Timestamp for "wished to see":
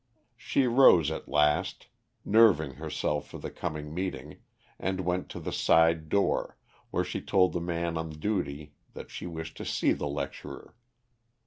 9.27-9.91